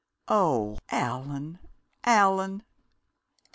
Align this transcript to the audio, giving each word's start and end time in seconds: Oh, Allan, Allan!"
Oh, 0.27 0.79
Allan, 0.89 1.59
Allan!" 2.03 2.63